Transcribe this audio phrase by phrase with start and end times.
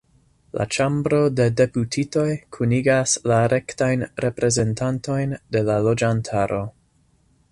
[0.59, 2.23] La Ĉambro de Deputitoj
[2.57, 6.63] kunigas la rektajn reprezentantojn de la loĝantaro.